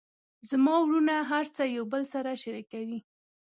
زما 0.49 0.73
وروڼه 0.81 1.15
هر 1.31 1.45
څه 1.55 1.63
یو 1.75 1.83
بل 1.91 2.03
سره 2.13 2.31
شریکوي 2.43 2.99